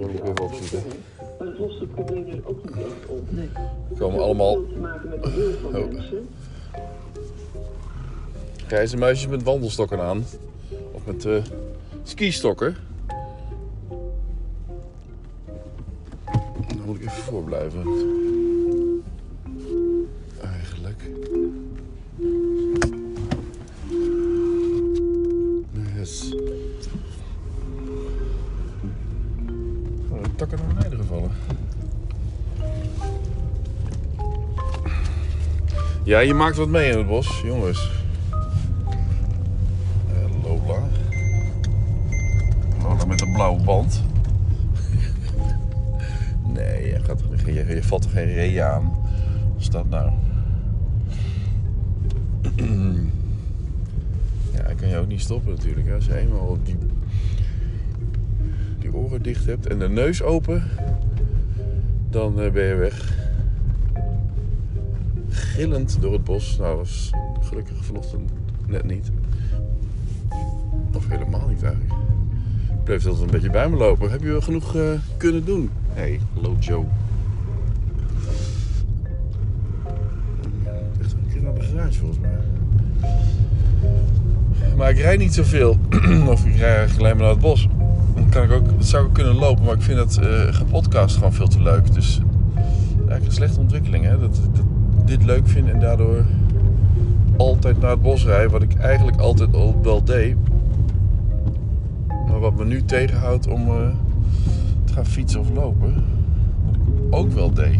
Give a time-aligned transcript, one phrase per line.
[0.00, 0.82] Dat moet ik even opzoeken.
[1.38, 3.32] Maar het lost het probleem dus ook niet echt op.
[3.32, 3.48] Nee.
[3.98, 5.92] Komen allemaal Het heeft te maken met de wil van Oh.
[5.92, 6.28] mensen.
[8.66, 10.24] grijze muisjes met wandelstokken aan.
[10.92, 11.42] Of met eh
[12.02, 12.76] skistokken.
[16.68, 17.82] Dan moet ik even voorblijven.
[36.04, 37.90] Ja, je maakt wat mee in het bos, jongens.
[40.08, 40.78] Eh, Lola.
[42.82, 44.02] Lola met een blauwe band.
[46.54, 48.84] nee, je, gaat, toch- je, je valt er geen ree aan.
[49.52, 50.10] Wat is dat nou?
[54.54, 55.86] ja, ik kan je ook niet stoppen natuurlijk.
[55.86, 55.94] hè.
[55.94, 56.76] Als je eenmaal die,
[58.78, 60.62] die oren dicht hebt en de neus open,
[62.10, 63.22] dan eh, ben je weg.
[65.54, 66.56] Gillend door het bos.
[66.58, 67.10] Nou, dat was
[67.40, 68.30] gelukkig vanochtend
[68.66, 69.10] net niet.
[70.94, 71.92] Of helemaal niet eigenlijk.
[72.68, 74.10] Ik bleef altijd een beetje bij me lopen.
[74.10, 74.82] Heb je wel genoeg eh,
[75.16, 75.70] kunnen doen?
[75.88, 76.84] Hé, hey, hallo Joe.
[81.00, 82.38] Echt een keer naar de garage volgens mij.
[84.76, 85.78] Maar ik rijd niet zoveel.
[86.34, 87.68] of ik rijd eigenlijk alleen maar naar het bos.
[88.14, 91.16] Dan kan ik ook, dat zou ik kunnen lopen, maar ik vind dat eh gepodcast
[91.16, 91.92] gewoon veel te leuk.
[91.94, 92.20] Dus
[92.94, 94.18] eigenlijk een slechte ontwikkeling, hè?
[94.18, 94.64] Dat, dat
[95.04, 96.24] dit leuk vind en daardoor
[97.36, 100.36] altijd naar het bos rijden, wat ik eigenlijk altijd al wel deed.
[102.08, 103.88] Maar wat me nu tegenhoudt om eh,
[104.84, 106.04] te gaan fietsen of lopen,
[106.64, 107.78] wat ik ook wel deed.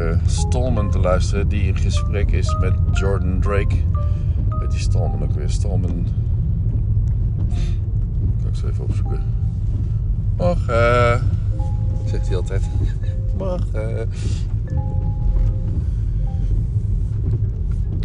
[0.00, 3.76] Naar eh, Stallman te luisteren, die in gesprek is met Jordan Drake.
[4.58, 5.50] Weet die Stallman ook weer?
[5.50, 6.06] Stallman.
[8.42, 9.22] Kan ik zo even opzoeken.
[10.36, 11.22] Morgen.
[12.06, 12.62] Zegt hij altijd.
[13.38, 14.08] Morgen.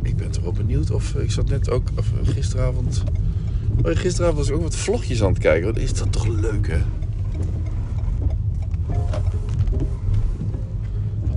[0.01, 3.03] Ik ben toch wel benieuwd of ik zat net ook, of eh, gisteravond.
[3.83, 5.73] Oh, gisteravond was ik ook wat vlogjes aan het kijken.
[5.73, 6.77] Wat is dat toch leuk, hè?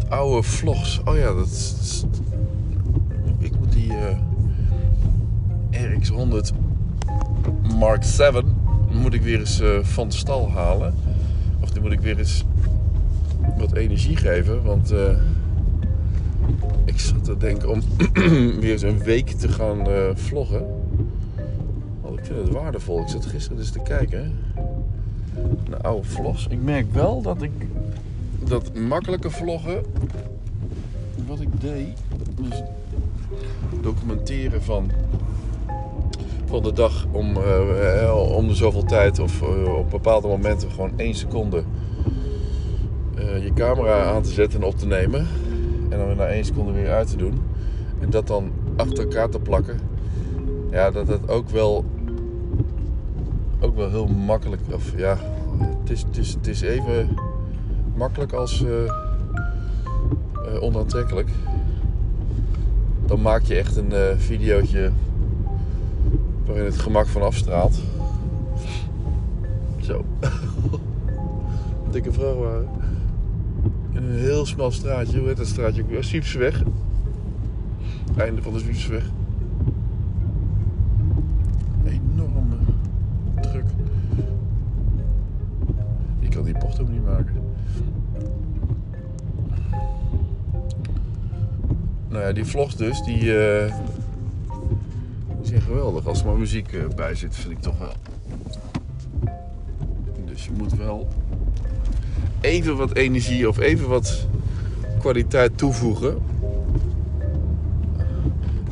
[0.09, 1.01] Oude vlogs.
[1.05, 2.05] Oh ja, dat.
[3.39, 4.17] Ik moet die eh,
[5.71, 6.55] RX100
[7.79, 8.57] Mark 7
[8.93, 10.95] moet ik weer eens eh, van de stal halen.
[11.61, 12.45] Of die moet ik weer eens
[13.59, 14.63] wat energie geven.
[14.63, 15.17] Want eh,
[16.85, 17.81] ik zat te denken om
[18.61, 20.67] weer eens een week te gaan vloggen.
[22.01, 23.01] Want ik vind het waardevol.
[23.01, 24.33] Ik zat gisteren dus te kijken
[25.69, 26.47] naar oude vlogs.
[26.51, 27.53] Ik merk wel dat ik
[28.39, 29.83] dat makkelijke vloggen,
[31.27, 31.99] wat ik deed,
[32.41, 32.63] dus
[33.81, 34.91] documenteren van,
[36.47, 40.71] van de dag om, eh, eh, om de zoveel tijd of eh, op bepaalde momenten
[40.71, 41.63] gewoon één seconde
[43.41, 45.27] je camera aan te zetten en op te nemen.
[45.89, 47.41] En dan weer na één seconde weer uit te doen.
[48.01, 49.79] En dat dan achter elkaar te plakken.
[50.71, 51.85] Ja, dat dat ook wel,
[53.61, 55.19] ook wel heel makkelijk, of ja,
[55.81, 57.09] het is, het is, het is even
[57.99, 61.29] makkelijk als eh, eh, onaantrekkelijk.
[63.07, 64.91] Dan maak je echt een eh videootje
[66.47, 67.81] waarin het gemak van afstraalt.
[69.81, 70.05] Zo.
[71.91, 72.69] Dikke vrachtwagen.
[73.93, 75.19] In een heel smal straatje.
[75.19, 75.85] Hoe heet dat straatje?
[76.01, 76.63] Siepseweg.
[78.17, 79.05] Einde van de Siepseweg.
[92.09, 93.31] Nou ja, die vlogs dus, die, die
[95.43, 96.07] zijn geweldig.
[96.07, 97.93] Als er maar muziek eh, bij zit, vind ik toch wel.
[100.25, 101.09] Dus je moet wel
[102.41, 104.27] even wat energie of even wat
[104.99, 106.19] kwaliteit toevoegen.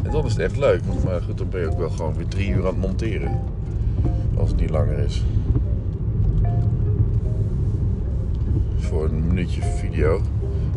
[0.03, 0.81] En dan is het echt leuk.
[1.05, 3.43] Maar goed, dan ben je ook wel gewoon weer drie uur aan het monteren.
[4.37, 5.25] Als het niet langer is.
[8.77, 10.21] Voor een minuutje video.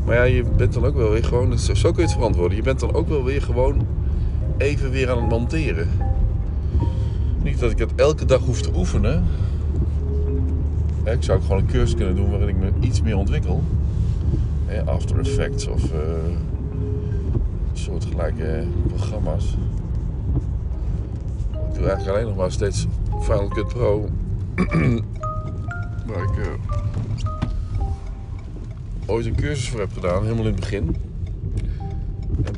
[0.05, 2.57] Maar ja, je bent dan ook wel weer gewoon, zo zo kun je het verantwoorden.
[2.57, 3.87] Je bent dan ook wel weer gewoon
[4.57, 5.87] even weer aan het monteren.
[7.43, 9.23] Niet dat ik het elke dag hoef te oefenen.
[11.03, 13.63] Ik zou ook gewoon een cursus kunnen doen waarin ik me iets meer ontwikkel.
[14.85, 15.99] After Effects of eh
[17.73, 19.57] soortgelijke programma's.
[21.51, 22.87] Ik doe eigenlijk alleen nog maar steeds
[23.21, 24.09] Final Cut Pro.
[26.07, 26.47] waar ik eh,
[29.09, 30.95] ooit een cursus voor heb gedaan, helemaal in het begin.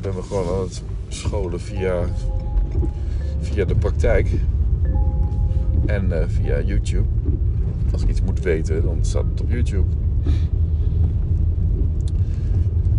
[0.02, 2.04] ben me gewoon aan het scholen via,
[3.40, 4.30] via de praktijk.
[5.86, 7.08] En eh, via YouTube.
[7.92, 9.86] Als ik iets moet weten, dan staat het op YouTube.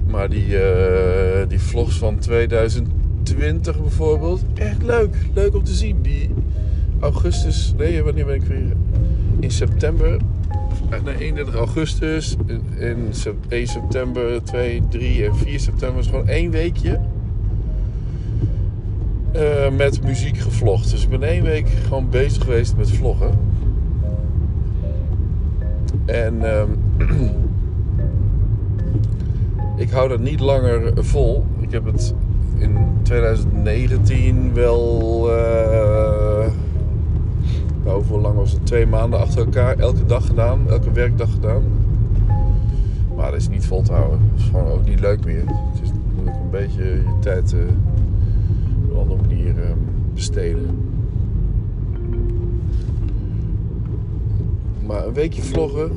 [0.07, 5.15] Maar die, eh, die vlogs van 2020 bijvoorbeeld, echt leuk.
[5.33, 6.01] Leuk om te zien.
[6.01, 6.29] Die
[6.99, 8.75] augustus, nee, wanneer ben ik weer?
[9.39, 10.17] In september,
[10.89, 15.99] eh, nee, 31 augustus, in, in sep- 1 september, 2, 3 en 4 september.
[15.99, 16.99] is gewoon één weekje
[19.31, 20.91] eh, met muziek gevlogd.
[20.91, 23.39] Dus ik ben één week gewoon bezig geweest met vloggen.
[26.05, 26.69] En ehm,
[29.83, 31.45] ik hou dat niet langer vol.
[31.59, 32.13] Ik heb het
[32.57, 35.27] in 2019 wel.
[35.31, 36.32] eh
[37.83, 38.65] nou, hoeveel lang was het?
[38.65, 41.63] Twee maanden achter elkaar, elke dag gedaan, elke werkdag gedaan.
[43.15, 44.19] Maar dat is niet vol te houden.
[44.31, 45.43] Dat is gewoon ook niet leuk meer.
[45.47, 47.59] Het is moet ook een beetje je tijd eh,
[48.85, 49.69] op een andere manier eh,
[50.13, 50.91] besteden.
[54.85, 55.91] Maar een weekje vloggen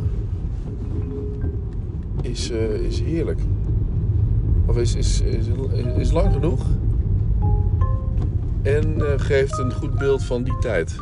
[2.21, 3.41] is, eh, is heerlijk.
[4.67, 5.47] Of is, is, is,
[5.97, 6.61] is lang genoeg.
[8.63, 10.97] En eh, geeft een goed beeld van die tijd.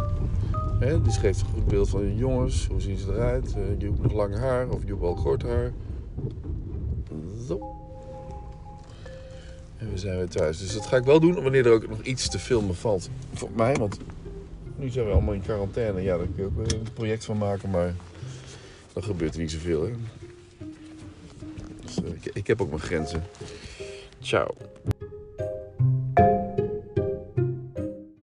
[0.84, 2.66] Dus geeft een goed beeld van jongens.
[2.66, 3.54] Hoe zien ze eruit?
[3.56, 5.72] Uh, Joep nog lang haar of Joep al kort haar.
[7.48, 7.76] Zo.
[9.76, 10.58] En we zijn weer thuis.
[10.58, 13.10] Dus dat ga ik wel doen wanneer er ook nog iets te filmen valt.
[13.32, 13.98] Voor mij, want
[14.76, 16.02] nu zijn we allemaal in quarantaine.
[16.02, 17.94] Ja, daar kun je ook een project van maken, maar
[18.92, 19.82] dan gebeurt er niet zoveel.
[19.82, 19.92] Hè?
[21.84, 23.22] Dus, eh, ik, ik heb ook mijn grenzen.
[24.20, 24.54] Ciao.